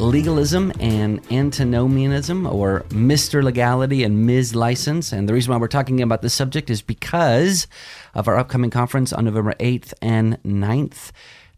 [0.00, 3.42] legalism and antinomianism, or Mr.
[3.42, 4.54] Legality and Ms.
[4.54, 5.12] License.
[5.12, 7.66] And the reason why we're talking about this subject is because
[8.14, 11.10] of our upcoming conference on November 8th and 9th.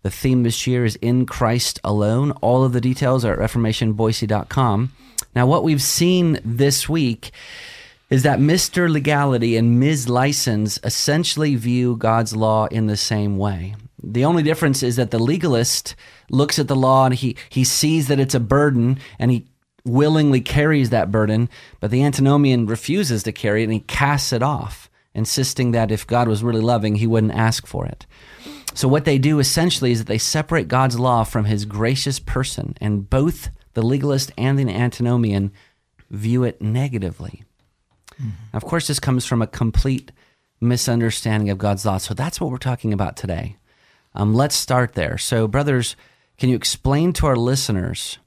[0.03, 2.33] The theme this year is In Christ Alone.
[2.43, 4.93] All of the details are at reformationboise.com.
[5.35, 7.31] Now, what we've seen this week
[8.11, 8.91] is that Mr.
[8.91, 10.09] Legality and Ms.
[10.09, 13.75] License essentially view God's law in the same way.
[14.03, 15.95] The only difference is that the legalist
[16.33, 19.47] looks at the law and he, he sees that it's a burden and he
[19.85, 21.49] willingly carries that burden,
[21.81, 26.07] but the antinomian refuses to carry it and he casts it off, insisting that if
[26.07, 28.07] God was really loving, he wouldn't ask for it.
[28.75, 32.75] So, what they do essentially is that they separate God's law from his gracious person,
[32.81, 35.53] and both the legalist and the antinomian
[36.11, 37.45] view it negatively.
[38.15, 38.57] Mm-hmm.
[38.57, 40.11] Of course, this comes from a complete
[40.61, 41.99] misunderstanding of God's law.
[41.99, 43.57] So, that's what we're talking about today.
[44.15, 45.19] Um, let's start there.
[45.19, 45.95] So, brothers,
[46.43, 48.19] can you explain to our listeners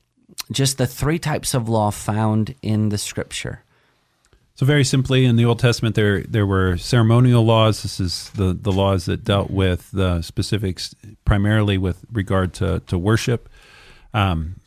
[0.50, 3.62] just the three types of law found in the scripture?
[4.54, 7.82] So, very simply, in the Old Testament, there there were ceremonial laws.
[7.82, 12.98] This is the, the laws that dealt with the specifics, primarily with regard to, to
[12.98, 13.50] worship.
[14.14, 14.62] Um,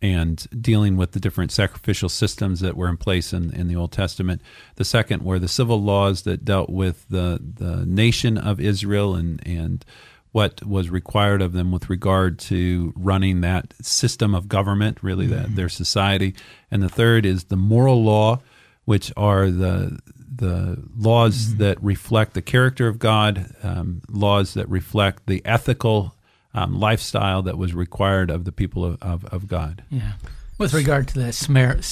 [0.00, 3.92] and dealing with the different sacrificial systems that were in place in, in the Old
[3.92, 4.40] Testament.
[4.76, 9.46] The second were the civil laws that dealt with the, the nation of Israel and,
[9.46, 9.84] and
[10.32, 15.42] what was required of them with regard to running that system of government, really mm-hmm.
[15.42, 16.34] that, their society.
[16.70, 18.40] And the third is the moral law,
[18.84, 19.98] which are the
[20.32, 21.58] the laws mm-hmm.
[21.58, 26.14] that reflect the character of God, um, laws that reflect the ethical
[26.54, 29.84] um, lifestyle that was required of the people of, of, of God.
[29.90, 30.12] Yeah.
[30.58, 31.82] With regard to the smer-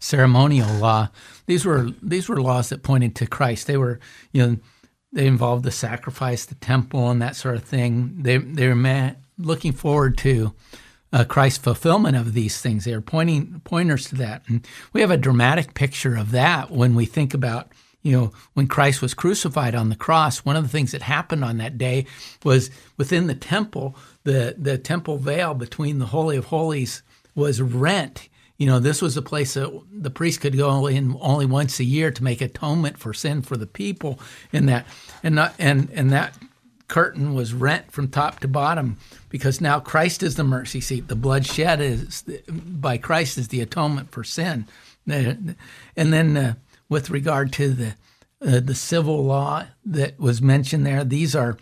[0.00, 1.08] ceremonial law,
[1.46, 3.66] these were these were laws that pointed to Christ.
[3.66, 4.00] They were,
[4.32, 4.56] you know,
[5.12, 8.14] they involved the sacrifice, the temple, and that sort of thing.
[8.22, 10.54] They they were looking forward to
[11.12, 12.84] uh, Christ's fulfillment of these things.
[12.84, 16.94] They are pointing pointers to that, and we have a dramatic picture of that when
[16.94, 20.68] we think about you know, when Christ was crucified on the cross, one of the
[20.68, 22.06] things that happened on that day
[22.44, 27.02] was within the temple, the, the temple veil between the Holy of Holies
[27.34, 28.28] was rent.
[28.58, 31.84] You know, this was a place that the priest could go in only once a
[31.84, 34.18] year to make atonement for sin for the people.
[34.52, 34.86] In that,
[35.22, 36.36] and not, and and that
[36.88, 38.96] curtain was rent from top to bottom
[39.28, 41.06] because now Christ is the mercy seat.
[41.08, 44.66] The blood shed is by Christ is the atonement for sin.
[45.06, 45.56] And
[45.96, 46.54] then uh,
[46.88, 47.94] with regard to the
[48.40, 51.04] uh, the civil law that was mentioned there.
[51.04, 51.56] These are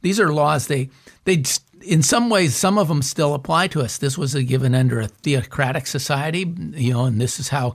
[0.00, 0.90] these are laws they
[1.24, 1.42] they
[1.82, 3.98] in some ways some of them still apply to us.
[3.98, 7.74] This was a given under a theocratic society, you know, and this is how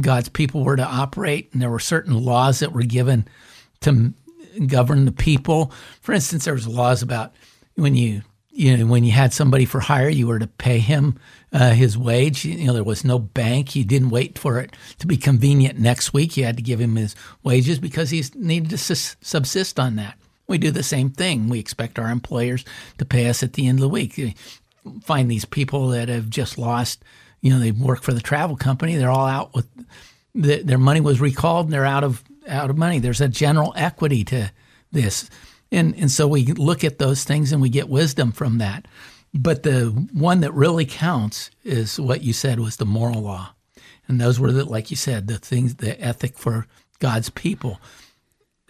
[0.00, 1.50] God's people were to operate.
[1.52, 3.26] And there were certain laws that were given
[3.80, 4.12] to
[4.66, 5.72] govern the people.
[6.00, 7.34] For instance, there was laws about
[7.74, 11.18] when you you know when you had somebody for hire, you were to pay him
[11.52, 12.44] uh, his wage.
[12.44, 13.70] You know, there was no bank.
[13.70, 16.36] He didn't wait for it to be convenient next week.
[16.36, 20.18] You had to give him his wages because he needed to subsist on that.
[20.46, 21.48] We do the same thing.
[21.48, 22.64] We expect our employers
[22.98, 24.16] to pay us at the end of the week.
[24.16, 24.32] You
[25.02, 27.02] find these people that have just lost,
[27.40, 28.96] you know, they work for the travel company.
[28.96, 29.66] They're all out with
[30.34, 32.98] the, their money was recalled and they're out of out of money.
[32.98, 34.52] There's a general equity to
[34.92, 35.28] this.
[35.72, 38.86] And and so we look at those things and we get wisdom from that.
[39.34, 43.54] But the one that really counts is what you said was the moral law.
[44.08, 46.66] And those were, the, like you said, the things, the ethic for
[47.00, 47.80] God's people,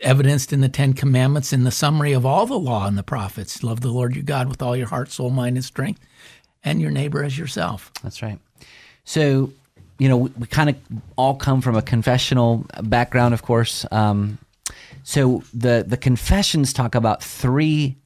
[0.01, 3.63] evidenced in the Ten Commandments in the summary of all the law and the prophets.
[3.63, 6.01] Love the Lord your God with all your heart, soul, mind, and strength,
[6.65, 7.93] and your neighbor as yourself.
[8.03, 8.39] That's right.
[9.05, 9.53] So,
[9.99, 10.77] you know, we, we kind of
[11.17, 13.87] all come from a confessional background, of course.
[13.91, 14.39] Um,
[15.05, 17.97] so the the confessions talk about three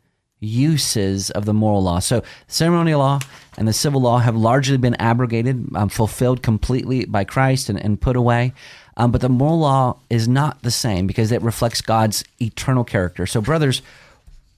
[0.40, 1.98] uses of the moral law.
[1.98, 3.20] So, ceremonial law
[3.56, 8.00] and the civil law have largely been abrogated, um, fulfilled completely by Christ, and, and
[8.00, 8.52] put away.
[9.00, 13.26] Um, but the moral law is not the same because it reflects God's eternal character.
[13.26, 13.80] So, brothers,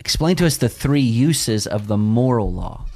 [0.01, 2.87] explain to us the three uses of the moral law.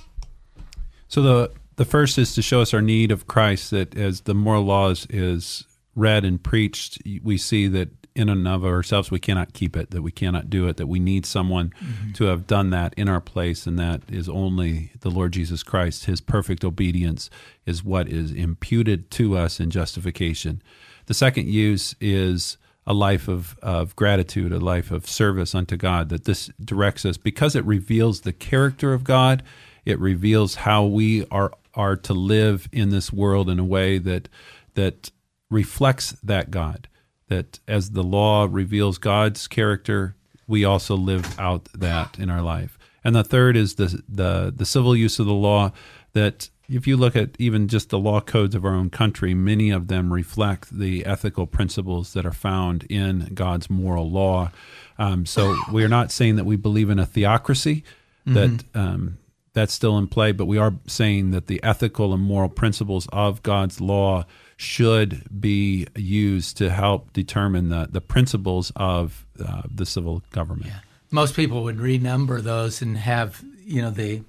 [1.07, 3.71] So the the first is to show us our need of Christ.
[3.71, 5.63] That as the moral laws is
[5.95, 10.03] read and preached, we see that in and of ourselves we cannot keep it, that
[10.03, 12.13] we cannot do it, that we need someone mm-hmm.
[12.15, 16.07] to have done that in our place, and that is only the Lord Jesus Christ.
[16.07, 17.31] His perfect obedience
[17.67, 20.61] is what is imputed to us in justification.
[21.07, 26.09] The second use is a life of, of gratitude, a life of service unto God,
[26.11, 29.43] that this directs us because it reveals the character of God.
[29.85, 34.29] It reveals how we are are to live in this world in a way that
[34.75, 35.11] that
[35.51, 36.89] reflects that God
[37.29, 40.15] that as the law reveals God's character,
[40.47, 42.79] we also live out that in our life.
[43.03, 45.73] And the third is the the the civil use of the law
[46.13, 49.71] that if you look at even just the law codes of our own country, many
[49.71, 54.51] of them reflect the ethical principles that are found in God's moral law.
[54.99, 57.85] Um, so we are not saying that we believe in a theocracy,
[58.27, 58.79] that mm-hmm.
[58.79, 59.19] um,
[59.53, 63.43] that's still in play, but we are saying that the ethical and moral principles of
[63.43, 64.27] God's law
[64.57, 70.67] should be used to help determine the, the principles of uh, the civil government.
[70.67, 70.81] Yeah.
[71.11, 74.23] Most people would renumber those and have you know the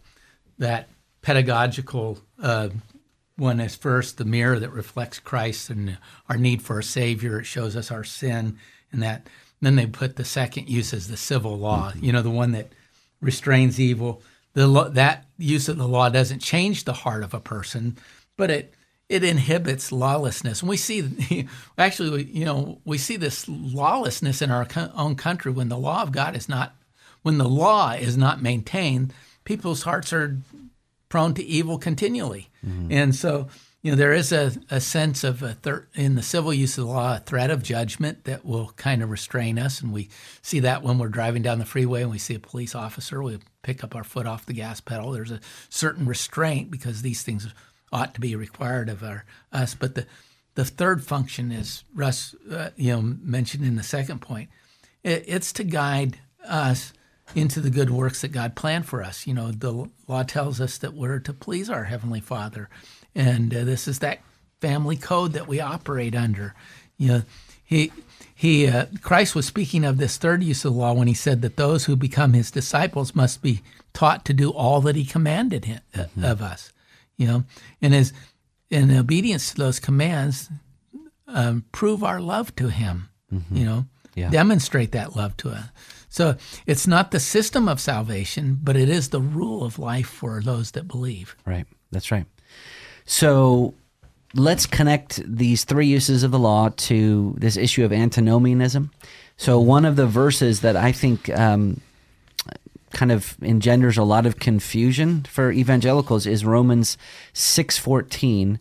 [0.60, 0.88] that
[1.22, 2.70] pedagogical uh,
[3.38, 5.98] one is first the mirror that reflects Christ and
[6.28, 7.40] our need for a Savior.
[7.40, 8.58] It shows us our sin,
[8.92, 9.28] and that.
[9.62, 11.92] then they put the second use as the civil law.
[11.92, 12.06] Mm-hmm.
[12.06, 12.72] You know, the one that
[13.22, 14.22] restrains evil.
[14.54, 17.98] The that use of the law doesn't change the heart of a person,
[18.38, 18.74] but it
[19.10, 20.62] it inhibits lawlessness.
[20.62, 21.48] And we see,
[21.78, 26.12] actually, you know, we see this lawlessness in our own country when the law of
[26.12, 26.76] God is not,
[27.22, 29.14] when the law is not maintained,
[29.46, 30.38] people's hearts are
[31.10, 32.50] prone to evil continually.
[32.66, 32.92] Mm-hmm.
[32.92, 33.48] And so,
[33.82, 36.86] you know, there is a, a sense of a thir- in the civil use of
[36.86, 39.82] the law, a threat of judgment that will kind of restrain us.
[39.82, 40.10] And we
[40.42, 43.40] see that when we're driving down the freeway and we see a police officer, we
[43.62, 45.12] pick up our foot off the gas pedal.
[45.12, 45.40] There's a
[45.70, 47.48] certain restraint because these things
[47.92, 49.76] ought to be required of our, us.
[49.76, 50.06] But the,
[50.56, 54.50] the third function is Russ, uh, you know, mentioned in the second point.
[55.04, 56.92] It, it's to guide us
[57.36, 59.28] into the good works that God planned for us.
[59.28, 62.70] You know, the law tells us that we're to please our heavenly Father,
[63.16, 64.20] and uh, this is that
[64.62, 66.56] family code that we operate under.
[66.98, 67.22] You know,
[67.64, 67.92] he
[68.34, 71.42] he uh, Christ was speaking of this third use of the law when he said
[71.42, 73.62] that those who become his disciples must be
[73.94, 76.24] taught to do all that he commanded him, uh, mm-hmm.
[76.24, 76.72] of us
[77.18, 77.44] you know,
[77.82, 78.14] and as
[78.70, 80.50] in obedience to those commands,
[81.28, 83.56] um, prove our love to Him, mm-hmm.
[83.56, 83.86] you know,
[84.16, 84.30] yeah.
[84.30, 85.66] demonstrate that love to us.
[86.10, 90.42] So it's not the system of salvation, but it is the rule of life for
[90.42, 91.36] those that believe.
[91.46, 91.66] Right.
[91.92, 92.26] That's right.
[93.06, 93.74] So
[94.34, 98.92] let's connect these three uses of the law to this issue of antinomianism.
[99.38, 101.82] So one of the verses that I think um,
[102.92, 106.98] kind of engenders a lot of confusion for evangelicals is Romans
[107.34, 108.60] 6:14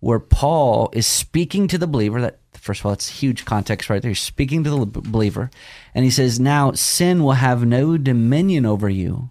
[0.00, 4.02] where Paul is speaking to the believer that first of all it's huge context right
[4.02, 5.50] there he's speaking to the believer
[5.94, 9.30] and he says now sin will have no dominion over you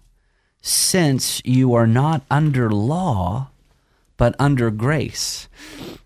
[0.60, 3.48] since you are not under law
[4.16, 5.48] but under grace.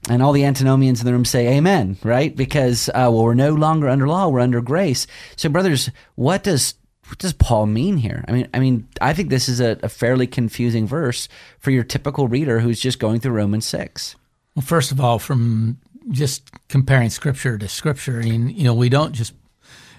[0.08, 2.34] And all the antinomians in the room say amen, right?
[2.34, 5.06] Because, uh, well, we're no longer under law, we're under grace.
[5.36, 6.74] So, brothers, what does
[7.08, 8.24] what does Paul mean here?
[8.28, 11.28] I mean, I mean, I think this is a, a fairly confusing verse
[11.58, 14.14] for your typical reader who's just going through Romans six.
[14.54, 15.78] Well, first of all, from
[16.10, 19.34] just comparing scripture to scripture, and you know, we don't just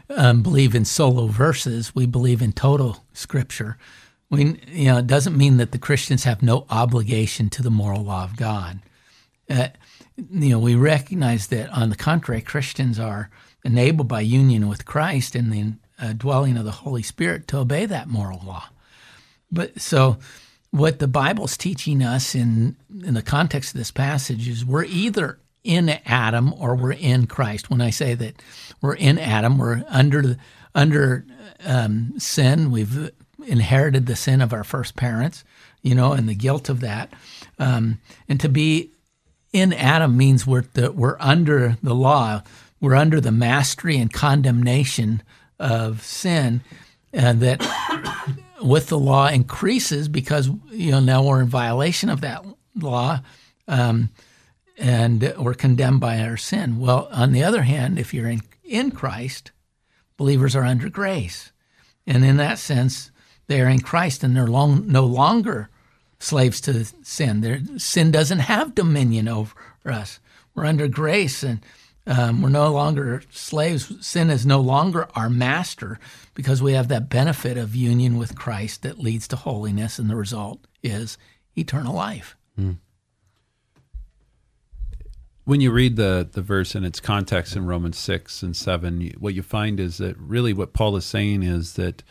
[0.10, 3.78] um, believe in solo verses; we believe in total scripture.
[4.30, 8.04] We, you know, it doesn't mean that the Christians have no obligation to the moral
[8.04, 8.80] law of God.
[9.50, 9.68] Uh,
[10.16, 13.30] you know, we recognize that, on the contrary, Christians are
[13.64, 17.86] enabled by union with Christ and the uh, dwelling of the Holy Spirit to obey
[17.86, 18.70] that moral law.
[19.52, 20.18] But so,
[20.72, 25.40] what the Bible's teaching us in in the context of this passage is we're either
[25.64, 27.70] in Adam or we're in Christ.
[27.70, 28.42] When I say that
[28.82, 30.38] we're in Adam, we're under
[30.74, 31.26] under
[31.66, 32.72] um, sin.
[32.72, 33.12] We've
[33.46, 35.44] inherited the sin of our first parents,
[35.82, 37.12] you know, and the guilt of that.
[37.60, 38.00] Um,
[38.30, 38.92] and to be
[39.52, 42.44] in Adam means we're the, we're under the law.
[42.80, 45.22] We're under the mastery and condemnation
[45.60, 46.62] of sin
[47.14, 47.62] and that
[48.62, 52.44] with the law increases because you know now we're in violation of that
[52.76, 53.20] law
[53.68, 54.10] um,
[54.82, 56.80] and we're condemned by our sin.
[56.80, 59.52] Well, on the other hand, if you're in, in Christ,
[60.18, 61.52] believers are under grace.
[62.08, 63.12] And in that sense,
[63.48, 65.70] they are in Christ and they're long, no longer
[66.20, 67.42] slaves to sin.
[67.42, 69.54] Their, sin doesn't have dominion over
[69.86, 70.20] us.
[70.56, 71.60] We're under grace and
[72.08, 73.94] Um, we're no longer slaves.
[74.02, 76.00] Sin is no longer our master
[76.34, 80.16] because we have that benefit of union with Christ that leads to holiness, and the
[80.16, 81.20] result is
[81.56, 82.36] eternal life.
[82.58, 82.78] Mm.
[85.52, 89.34] When you read the, the verse in its context in Romans 6 and 7, what
[89.34, 92.04] you find is that really what Paul is saying is that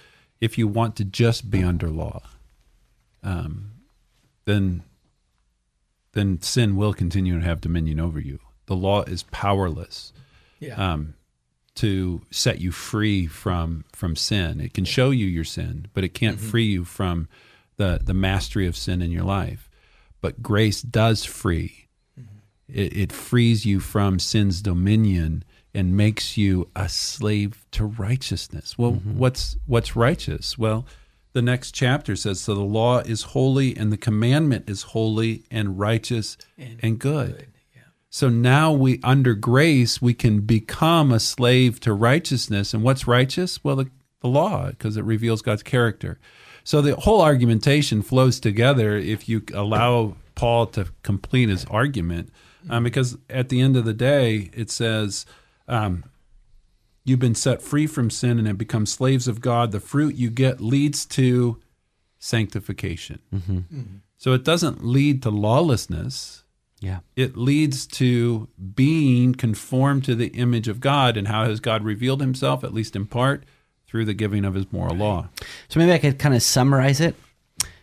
[0.43, 2.21] if you want to just be under law,
[3.23, 3.71] um,
[4.45, 4.83] then
[6.13, 8.41] then sin will continue to have dominion over you.
[8.67, 10.13] The law is powerless
[10.59, 10.75] yeah.
[10.75, 11.15] um,
[11.77, 14.61] to set you free from from sin.
[14.61, 16.51] It can show you your sin, but it can't mm-hmm.
[16.51, 17.27] free you from
[17.79, 19.71] the the mastery of sin in your life.
[20.21, 21.87] But grace does free.
[22.73, 28.77] It, it frees you from sin's dominion and makes you a slave to righteousness.
[28.77, 29.19] Well, mm-hmm.
[29.19, 30.59] what's what's righteous?
[30.59, 30.87] Well,
[31.33, 35.79] the next chapter says, So the law is holy and the commandment is holy and
[35.79, 37.37] righteous and, and good.
[37.37, 37.47] good.
[37.75, 37.83] Yeah.
[38.11, 42.75] So now we, under grace, we can become a slave to righteousness.
[42.75, 43.63] And what's righteous?
[43.63, 46.19] Well, the, the law, because it reveals God's character.
[46.65, 52.31] So the whole argumentation flows together if you allow Paul to complete his argument.
[52.69, 55.27] Um, because at the end of the day, it says,
[55.69, 56.05] um,
[57.05, 59.73] You've been set free from sin and have become slaves of God.
[59.73, 61.61] The fruit you get leads to
[62.19, 63.21] sanctification.
[63.35, 63.57] Mm-hmm.
[63.57, 63.97] Mm-hmm.
[64.19, 66.45] So it doesn't lead to lawlessness.
[66.81, 67.01] Yeah.
[67.17, 71.17] It leads to being conformed to the image of God.
[71.17, 73.45] And how has God revealed himself, at least in part,
[73.87, 75.31] through the giving of his moral law?
[75.69, 77.17] So maybe I could kind of summarize it.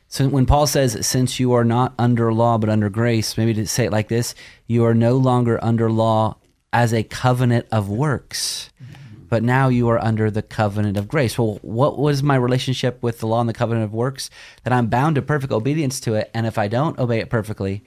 [0.09, 3.67] So when Paul says, since you are not under law but under grace, maybe to
[3.67, 4.35] say it like this
[4.67, 6.37] you are no longer under law
[6.73, 8.69] as a covenant of works
[9.29, 11.37] but now you are under the covenant of grace.
[11.37, 14.29] Well, what was my relationship with the law and the covenant of works?
[14.63, 17.83] That I'm bound to perfect obedience to it, and if I don't obey it perfectly,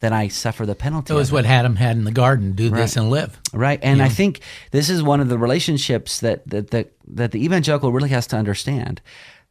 [0.00, 1.14] then I suffer the penalty.
[1.14, 2.80] It was what Adam had in the garden: do right.
[2.80, 3.40] this and live.
[3.52, 4.04] Right, and yeah.
[4.04, 4.40] I think
[4.70, 8.36] this is one of the relationships that that that, that the evangelical really has to
[8.36, 9.00] understand.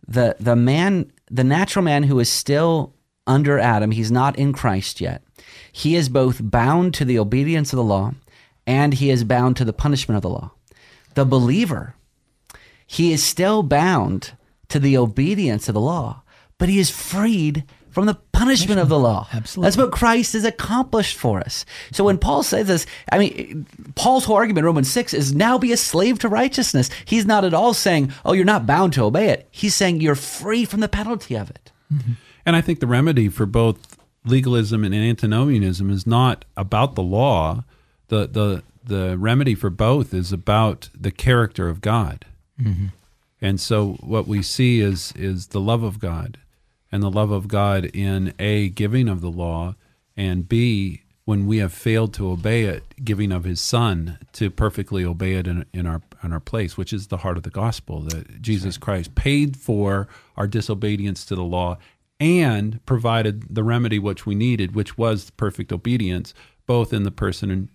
[0.08, 2.94] the The man, the natural man who is still
[3.26, 5.24] under Adam, he's not in Christ yet.
[5.72, 8.14] He is both bound to the obedience of the law,
[8.68, 10.52] and he is bound to the punishment of the law
[11.14, 11.96] the believer,
[12.86, 14.36] he is still bound
[14.70, 16.24] to the obedience of the law,
[16.58, 17.64] but he is freed
[17.94, 19.28] from the punishment of the law.
[19.32, 19.68] Absolutely.
[19.68, 21.64] That's what Christ has accomplished for us.
[21.92, 25.72] So when Paul says this, I mean, Paul's whole argument, Romans 6, is now be
[25.72, 26.90] a slave to righteousness.
[27.06, 29.48] He's not at all saying, oh, you're not bound to obey it.
[29.52, 31.72] He's saying you're free from the penalty of it.
[31.94, 32.14] Mm-hmm.
[32.48, 33.96] And I think the remedy for both
[34.26, 37.64] legalism and antinomianism is not about the law.
[38.08, 42.26] The, the, the remedy for both is about the character of God.
[42.60, 42.88] Mm-hmm.
[43.40, 46.38] And so what we see is is the love of God
[46.94, 49.76] and the love of God in a giving of the law
[50.16, 55.04] and b when we have failed to obey it giving of his son to perfectly
[55.04, 58.02] obey it in, in our in our place which is the heart of the gospel
[58.02, 58.78] that Jesus.
[58.78, 60.08] Christ paid for
[60.38, 61.80] our disobedience to the law
[62.20, 66.36] and provided the remedy which we needed which was perfect obedience
[66.68, 67.70] both in the person and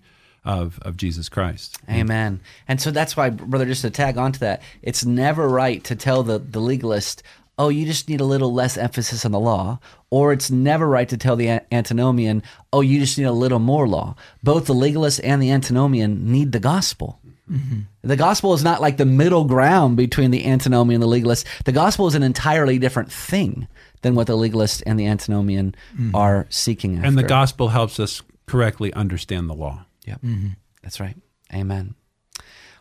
[0.45, 1.77] of, of Jesus Christ.
[1.91, 2.41] Amen.
[2.67, 6.23] And so that's why, brother, just to tag onto that, it's never right to tell
[6.23, 7.23] the, the legalist,
[7.59, 11.09] oh, you just need a little less emphasis on the law, or it's never right
[11.09, 14.15] to tell the antinomian, oh, you just need a little more law.
[14.43, 17.21] Both the legalist and the antinomian need the gospel.
[17.51, 17.81] Mm-hmm.
[18.03, 21.47] The gospel is not like the middle ground between the antinomian and the legalist.
[21.65, 23.69] The gospel is an entirely different thing
[24.03, 26.15] than what the legalist and the antinomian mm-hmm.
[26.15, 27.09] are seeking after.
[27.09, 29.87] And the gospel helps us correctly understand the law.
[30.07, 30.23] Yep.
[30.23, 30.49] mm-hmm.
[30.83, 31.17] that's right.
[31.53, 31.95] Amen.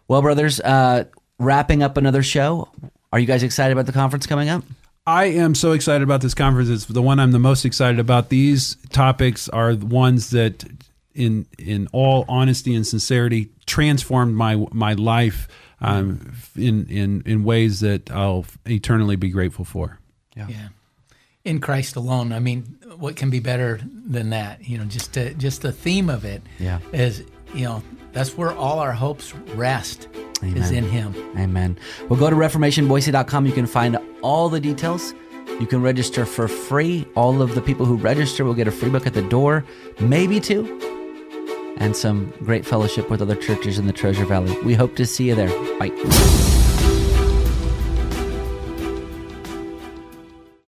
[0.08, 1.06] Well, brothers, uh,
[1.40, 2.70] wrapping up another show.
[3.12, 4.64] Are you guys excited about the conference coming up?
[5.06, 6.70] I am so excited about this conference.
[6.70, 8.28] It's the one I'm the most excited about.
[8.28, 10.66] These topics are the ones that,
[11.14, 15.48] in in all honesty and sincerity, transformed my my life
[15.80, 19.98] um, in in in ways that I'll eternally be grateful for.
[20.36, 20.48] Yeah.
[20.50, 20.68] yeah.
[21.46, 22.34] In Christ alone.
[22.34, 24.68] I mean, what can be better than that?
[24.68, 26.80] You know, just to, just the theme of it yeah.
[26.92, 27.24] is
[27.54, 30.10] you know that's where all our hopes rest
[30.44, 30.58] Amen.
[30.58, 31.14] is in Him.
[31.38, 31.78] Amen.
[32.10, 33.46] Well, go to reformationboise.com.
[33.46, 35.14] You can find all the details.
[35.60, 37.08] You can register for free.
[37.16, 39.66] All of the people who register will get a free book at the door,
[40.00, 40.80] maybe two,
[41.78, 44.56] and some great fellowship with other churches in the Treasure Valley.
[44.64, 45.50] We hope to see you there.
[45.80, 46.47] Bye.